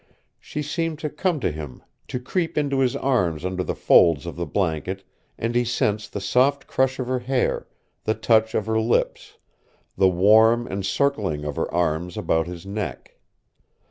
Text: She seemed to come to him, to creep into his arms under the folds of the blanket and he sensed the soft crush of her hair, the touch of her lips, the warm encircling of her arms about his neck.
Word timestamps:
She 0.39 0.63
seemed 0.63 0.97
to 0.97 1.11
come 1.11 1.39
to 1.41 1.51
him, 1.51 1.83
to 2.07 2.19
creep 2.19 2.57
into 2.57 2.79
his 2.79 2.95
arms 2.95 3.45
under 3.45 3.63
the 3.63 3.75
folds 3.75 4.25
of 4.25 4.35
the 4.35 4.47
blanket 4.47 5.03
and 5.37 5.53
he 5.53 5.63
sensed 5.63 6.11
the 6.11 6.19
soft 6.19 6.65
crush 6.65 6.97
of 6.97 7.05
her 7.07 7.19
hair, 7.19 7.67
the 8.05 8.15
touch 8.15 8.55
of 8.55 8.65
her 8.65 8.79
lips, 8.79 9.37
the 9.95 10.09
warm 10.09 10.67
encircling 10.67 11.45
of 11.45 11.55
her 11.55 11.71
arms 11.71 12.17
about 12.17 12.47
his 12.47 12.65
neck. 12.65 13.19